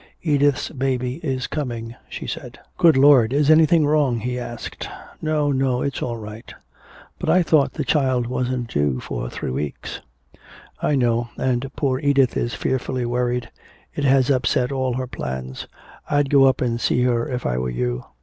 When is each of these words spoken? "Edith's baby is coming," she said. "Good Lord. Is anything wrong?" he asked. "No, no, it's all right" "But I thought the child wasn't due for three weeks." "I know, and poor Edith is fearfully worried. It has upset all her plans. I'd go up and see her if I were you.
"Edith's 0.23 0.69
baby 0.69 1.17
is 1.17 1.45
coming," 1.45 1.93
she 2.09 2.25
said. 2.25 2.59
"Good 2.79 2.97
Lord. 2.97 3.33
Is 3.33 3.51
anything 3.51 3.85
wrong?" 3.85 4.19
he 4.19 4.39
asked. 4.39 4.89
"No, 5.21 5.51
no, 5.51 5.83
it's 5.83 6.01
all 6.01 6.17
right" 6.17 6.51
"But 7.19 7.29
I 7.29 7.43
thought 7.43 7.73
the 7.73 7.83
child 7.83 8.25
wasn't 8.25 8.67
due 8.71 8.99
for 8.99 9.29
three 9.29 9.51
weeks." 9.51 10.01
"I 10.81 10.95
know, 10.95 11.29
and 11.37 11.69
poor 11.75 11.99
Edith 11.99 12.35
is 12.35 12.55
fearfully 12.55 13.05
worried. 13.05 13.51
It 13.93 14.05
has 14.05 14.31
upset 14.31 14.71
all 14.71 14.93
her 14.93 15.05
plans. 15.05 15.67
I'd 16.09 16.31
go 16.31 16.45
up 16.45 16.61
and 16.61 16.81
see 16.81 17.03
her 17.03 17.29
if 17.29 17.45
I 17.45 17.59
were 17.59 17.69
you. 17.69 18.03